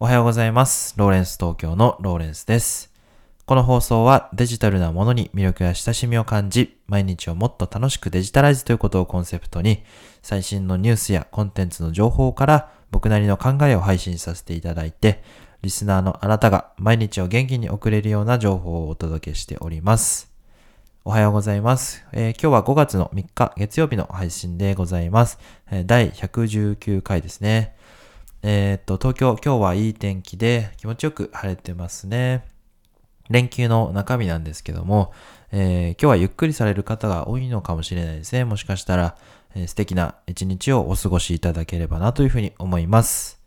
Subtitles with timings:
[0.00, 0.94] おはようございます。
[0.96, 2.92] ローレンス東京のローレンスです。
[3.46, 9.82] この放送はデジタルなものに魅力や親しみを感じ、毎日をもっと楽しくデジタライズということをコンセプトに、
[10.22, 15.20] 最新のニュースやコンテンツの情報から僕なりの考えを配信させていただいて、
[15.62, 20.30] リスナーのあなたが毎日を元気に送れるような情報をお届けしております。
[21.04, 22.04] おはようございます。
[22.12, 25.40] えー今日は5月の3日月曜日の配信でございます。
[25.72, 27.74] え第119回ですね。
[28.42, 32.44] えーっと、東京、今日はいい天気で気持ちよく晴れてますね。
[33.30, 35.12] 連休の中身なんですけども、
[35.50, 38.44] えー今日はゆっくりされる方が多いのかもしれないですね。
[38.44, 39.16] もしかしたら、
[39.56, 43.40] えー素敵な一日をお過ごしいただければなというふうに思います。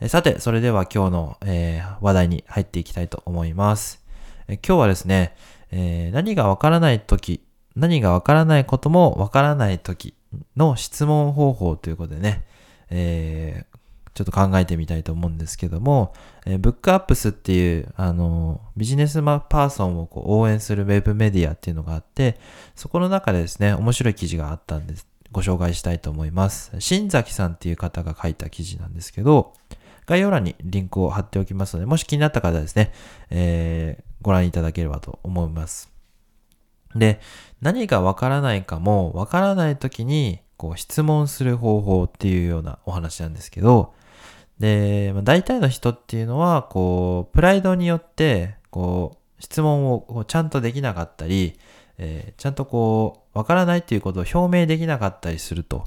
[0.00, 4.04] えーさて、それでは今日の、えー話題に入っていきたいと思います。
[4.48, 5.34] えー今日はですね、
[5.70, 7.42] えー何がわからないとき、
[7.74, 10.12] 何がわからないこともわからないとき
[10.56, 12.44] の質問方法ということでね、
[12.90, 13.69] えー
[14.20, 16.12] ちょっと考えてみたいと思うんですけども、
[16.46, 22.38] えーブックアップスっていう、あのビジネスマパーソンをこう応援するウェブメディアっていうのがあって、
[22.74, 25.06] そこの中でですね、面白い記事があったんです。
[25.32, 26.72] ご紹介したいと思います。
[26.80, 29.54] 新崎さんっていう方が書いた記事なんですけど、
[30.06, 32.92] 概要欄にリンクを貼っておきますので、もし気になった方はですね、
[33.30, 35.90] えーご覧いただければと思います。
[36.94, 37.20] で、
[37.60, 43.94] 何がわからないかも、わからないときに、こう質問する方法っていうようなお話なんですけど、
[44.60, 51.58] で、まあ、大体の人っていうのは、こう、プライドによって、こう、質問をこうちゃんとできなかったり、
[51.96, 55.84] えーちゃんとこう、わからないっていうことを表明できなかったりすると。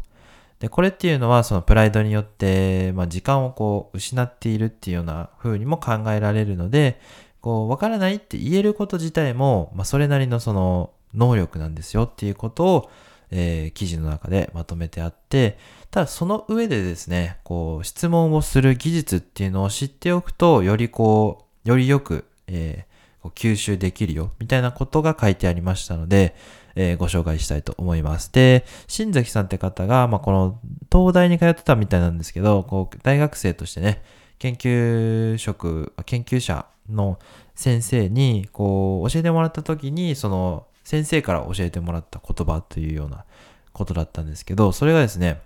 [0.60, 7.00] で、これっていうのは、そのプライドによって、まあ、時間をこう、失っているっていうような風にも考えられるので、
[7.42, 12.90] こう、わからないって言えること自体も、まあ、それなりのその、能力なんですよっていうことを、
[13.36, 15.58] えー記事の中でまとめてあって、
[15.90, 26.36] ただその上でですね、こう、質問をする技術っていうのを知っておくと、よりこう、よりよく、えーこう吸収できるよ、みたいなことが書いてありましたので、
[26.76, 28.32] えーご紹介したいと思います。
[28.34, 30.60] で、新崎さんって方が、まあ、この、
[30.92, 34.04] 東大に通ってたみたいなんですけど、こう、大学生としてね、
[34.40, 37.18] 研究職、研究者の
[37.56, 43.26] 先生に、こう、教えてもらった時に、その、先生から教えてもらった言葉というような
[43.72, 45.42] ことだったんですけど、それがですね、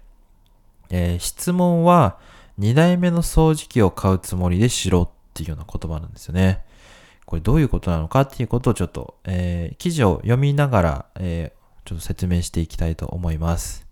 [0.90, 2.18] えー質問は
[2.60, 6.64] 2台目の掃除機を買うつもりでしろっていうような言葉なんですよね。
[7.26, 13.86] これどういうことなのかっていうことをちょっと、えー記事を読みながら、えーちょっと説明していきたいと思います。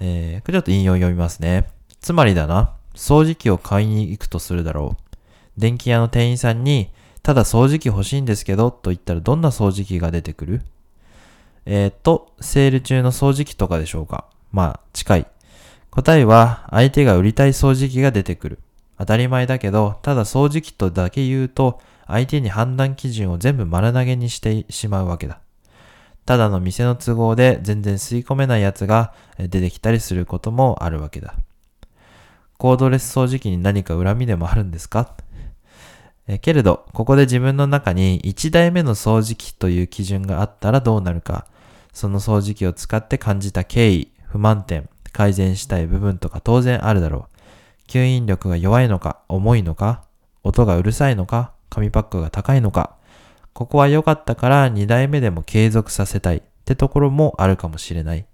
[0.00, 1.68] えーちょっと引用読みますね。
[2.00, 5.16] つまりだな、掃除機を買いに行くとするだろう。
[5.58, 6.90] 電気屋の店員さんに、
[7.26, 10.62] ただ掃除機欲しいんですけど、と言ったらどんな掃除機が出てくる？
[11.64, 14.26] えー、と、セール中の掃除機とかでしょうか？
[14.52, 15.26] まあ、近い。
[15.90, 18.60] 答えは、相手が売りたい掃除機が出てくる。
[18.96, 25.40] 当たり前だけど、ただ掃除機とだけ言うと、相手に判断基準を全部丸投げにしてしまうわけだ。
[26.26, 31.34] ただの店の都合で全然吸い込めないやつが出てきたりすることもあるわけだ。
[32.56, 35.16] コードレス掃除機に何か恨みでもあるんですか？
[36.40, 41.46] けれど、ここで自分の中に1台目の掃除機という基準があったらどうなるか、
[41.92, 47.28] その掃除機を使って感じた経緯、不満点、改善したい部分とか当然あるだろ
[47.88, 47.90] う。
[47.90, 50.02] 吸引力が弱いのか、重いのか、
[50.42, 52.96] 音がうるさいのか、紙パックが高いのか、
[53.52, 58.26] ここは良かったから2台目でも継続させたいってところもあるかもしれない。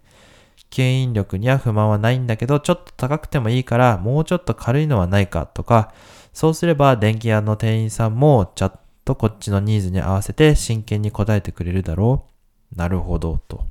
[0.71, 5.93] 吸引力には不満はないんだけど、ちょっと高くてもいいから、もうちょっと軽いのはないかとか、
[6.33, 12.27] そうすれば電気屋の店員さんもちゃんとこっちのニーズに合わせて真剣に答えてくれるだろ
[12.75, 12.79] う。
[12.79, 13.67] なるほど、と。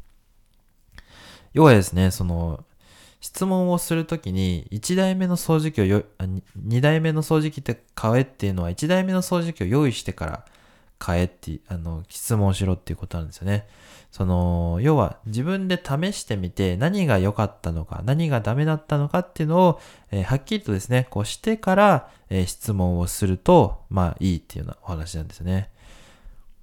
[1.53, 2.63] 要はですね、その、
[3.19, 10.45] 質問をするときに、1台目の掃除機をよ、2台目の掃除機って買えっていうのは、1台目の掃除機を用意してから
[11.01, 13.67] 買えって、あの、質問しろっていうことなんですよね。
[14.11, 19.79] その、要は自分で試してみて何が良かったのか、何がダメだったのかっていうのを、
[20.11, 25.71] えーはっきりとですね、こうしてから、えー質問をすると、まあいいっていうようなお話なんですよね。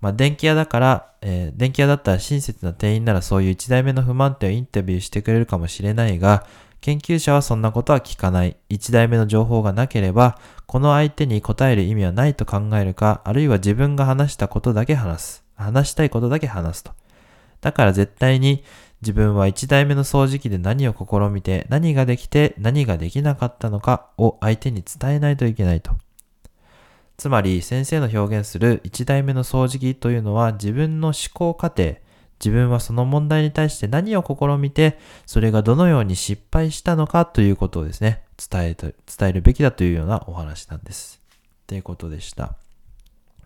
[0.00, 6.46] まあ電気屋だから、えー電気屋だったら親切な店員ならそういう1台目の不満点をインタビューしてくれるかもしれないが、
[6.80, 8.56] 研究者はそんなことは聞かない。
[8.70, 15.44] 1台目の情報がなければ、この相手に答える意味はないと考えるか、あるいは自分が話したことだけ話す。
[15.56, 16.92] 話したいことだけ話すと。
[17.60, 18.62] だから絶対に
[19.00, 25.92] 自分は1台目の掃除機で何を試みて何ができて何ができなかったのかを相手に伝えないといけないと。
[27.16, 31.96] つまり先生の表現する1台目の掃除機というのは自分の思考過程、
[32.40, 38.94] 自分はその問題に対して何を試みて、それがどのように失敗したのかということをですね、伝え伝
[39.28, 41.20] えるべきだというようなお話なんです。
[41.66, 42.54] ということでした。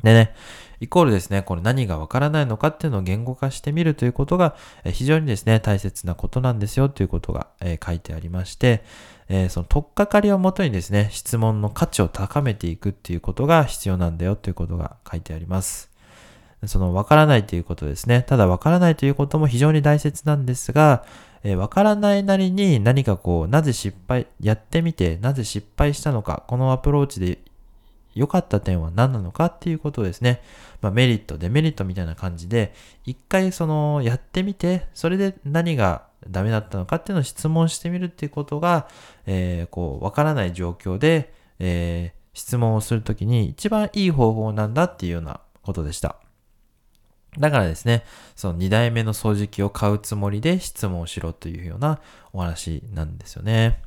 [0.03, 0.35] でね、
[0.81, 8.83] イコールですね、これ何がわからないのかっていうのを言語化してみるということが非常にですね、大切なことなんですよということがえ書いてありまして、
[9.29, 15.92] えその取っかかりをもとにですね、質問の価値を高めていくっていうことが必要なんだよということが書いてあります。
[16.67, 18.25] そのわからないということですね。
[18.26, 21.05] ただわからないということも非常に大切なんですが、
[21.44, 27.38] えわからないなりに何かこう、なぜ失敗、やってみて、なぜ失敗したのか、このアプローチで
[28.14, 30.41] 良かった点は何なのかっていうことですね、
[30.81, 32.75] まあ、メリット、デメリットみたいな感じで、
[33.06, 38.87] 一回その、やってみて、それで何がダメだったのかっていうのを質問してみるっていうことが、
[39.26, 46.22] えー、こう、わからない状況で、えー、質問をするときに一番いい方法なんだっていうようなことでした。
[47.38, 48.05] だからですね、
[48.37, 52.00] その2代目の掃除機を買うつもりで質問をしろというような
[52.32, 53.81] お話なんですよね。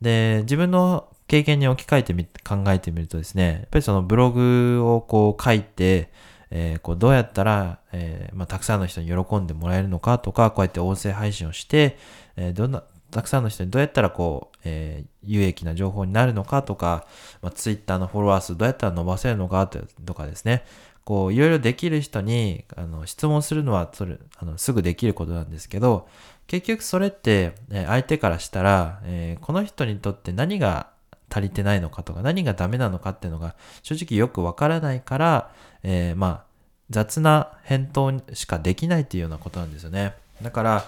[0.00, 6.10] で、自分の経験に置き換えてみ、考えてみるとですね、やっぱりそのブログをこう書いて、
[6.50, 11.96] えー、こうどうやったら、えー、まあ、たくさんの人に喜んでもらえるのかとか、こうやって音声配信をして、
[12.36, 17.06] えー、どんな、たくさんの人にどうやったらこう、え有益な情報になるのかとか、
[17.42, 20.64] まあ、Twitter のフォロワー数どうやったら伸ばせるのかとかですね、
[21.10, 26.06] こう、いろいろできる人に、あの、質問するのは、それ、あの、すぐできることなんですけど、
[26.46, 30.90] 結局それって、え相手からしたら、えー、この人にとって何が
[31.28, 35.50] 足りてないのかとか、何がダメなのかっていうのが、正直よくわからないから、
[35.82, 36.44] えー、まあ、
[36.90, 40.14] 雑な返答しかできないっていうようなことなんですよね。
[40.42, 40.84] だから、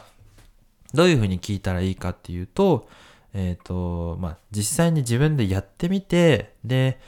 [0.94, 2.88] どういうふうに聞いたらいいかっていうと、
[3.34, 7.00] えっ、ー、と、まあ、実際に自分でやってみて、で、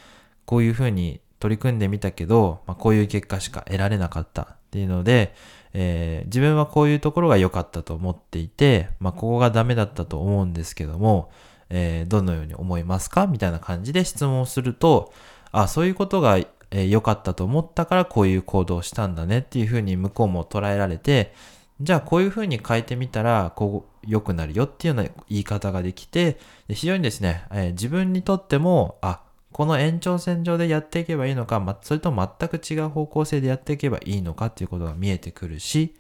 [0.46, 5.34] こういうふうに取り組んでみたけど、まあ、こういう結果しか得られなかったっていうので、
[5.74, 11.30] えー、自分はこういうところが良かったと思っていて、まあ、ここがダメだったと思うんですけども、
[11.68, 13.26] えー、どのように思いますか？
[13.26, 15.12] みたいな感じで質問をすると、
[15.52, 21.34] あ、そういうことが良、えー、かったと思ったからこういう行動をしたんだねっていうふうに向こうも捉えられて、
[21.82, 26.38] じゃあこういうふうに変えてみたら、こう、良くなるよっていうような言い方ができて、
[26.68, 29.20] 非常にですね、え、自分にとっても、あ、
[29.54, 35.94] この延長線上でやっていけばいいのか、ま、それと全く違う方向性でやっていけばいいのかっていうことが見えてくるし、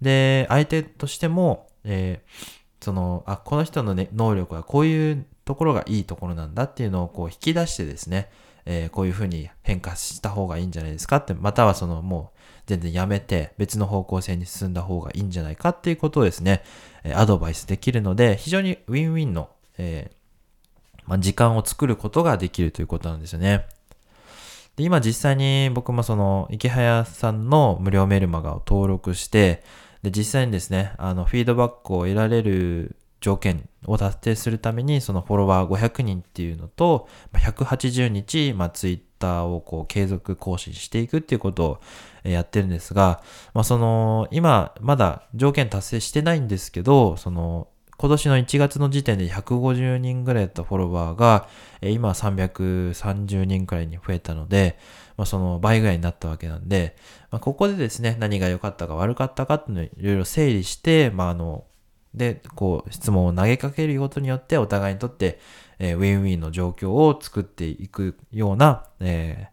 [0.00, 8.30] で、相手としても、えー、その、あ、この人の、ね、能力はこういうところがいいところなんだっていうのをこう引き出してですね、
[8.66, 16.62] えー、こういうふうに変化した方がいいんじゃないですかって、またはそのもう全然やめて別の方向性に進んだ方がいいんじゃないかっていうことをですね、
[17.02, 20.21] えアドバイスできるので、非常にウィンウィンの、えー
[21.06, 23.66] まあ、時間を作ることができるということなんですよね。
[24.76, 29.62] で今実際に僕もその池早さんの無料メルマガを登録して、
[30.02, 41.78] で実際にですね、あのフィードバックを得られる条件を達成するために、そのフォロワー500人っていうのと、180日、まあ、ツイッターをこう継続更新していくっていうこと
[42.24, 43.22] をやってるんですが、
[43.54, 47.68] まあ、その、今、まだ条件達成してないんですけど、その、
[48.02, 51.46] 今年の1月の時点で150人ぐらいだったフォロワーが、
[51.80, 54.76] え今は330人くらいに増えたので、
[55.16, 56.96] まあ、その倍ぐらいになったわけなんで、
[57.30, 61.64] まあ、ここでですね、何が良かったか悪かったかっていうのをいろいろ整理して、まあ、あの、
[62.12, 65.38] で、こう、質問を投げかけることによって、お互いにとって、
[65.78, 69.50] えー、ウィンウィンの状況を作っていくような、え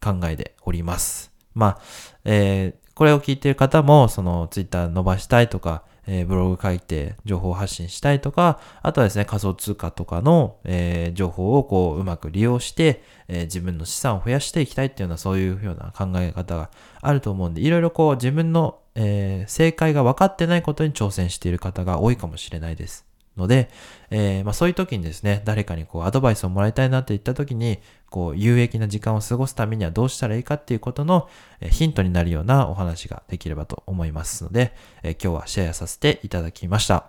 [0.00, 1.32] ー、考えでおります。
[1.54, 1.80] まあ、
[2.24, 23.06] えー、これを聞いている方も、その、ツイッター伸ばしたいとか、えー、ブログ書いて情報発信したいとか、あとはですね、仮想通貨とかの、えー、情報をこう、うまく利用して、えー、自分の資産を増やしていきたいっていうような、そういうような考え方があると思うんで、いろいろこう、自分の、え正解が分かってないことに挑戦している方が多いかもしれないです。
[23.38, 23.70] ので、
[24.10, 27.78] えー、まあ、そういう時にですね、誰かにこうアドバイスをもらいたいなって言った時に、
[28.12, 31.28] こう有益な時間を過ごすためにはどうしたらいいかっていうことの、
[31.60, 37.06] えヒントになるようなお話ができればと思いますので、え今日はシェアさせていただきました。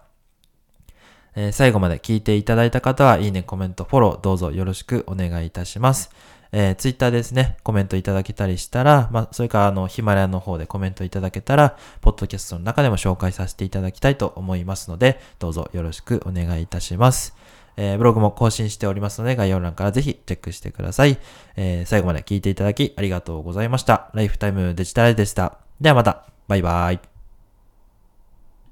[1.35, 6.09] え最後まで聞いていただいた方は、いいね、コメント、フォロー、どうぞよろしくお願いいたします。
[6.53, 17.35] えー、ツイッターですね、コメントいただけたりしたら、まあ、それからあの、ヒマラヤの方でコメントいただけたら、ポッドキャストの中でも紹介させていただきたいと思いますので、どうぞよろしくお願いいたします。
[17.77, 21.17] えー、ブログも更新しておりますので、概要欄からぜひチェックしてください。
[21.55, 24.09] えー、最後まで聞いていただきありがとうございました。
[24.13, 25.59] ライフタイムデジタルでした。
[25.81, 26.25] ではまた。
[26.47, 27.12] バイバイ。